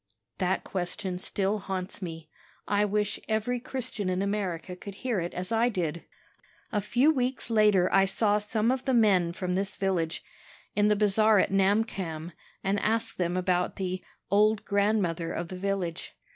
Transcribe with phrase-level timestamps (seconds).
[0.39, 2.27] "That question still haunts me.
[2.67, 6.05] I wish every Christian in America could hear it as I did.
[6.71, 10.23] "A few weeks later I saw some of the men from this village,
[10.75, 12.31] in the bazaar at Namkhamm,
[12.63, 14.01] and asked them about the
[14.31, 16.15] 'old grandmother of the village.'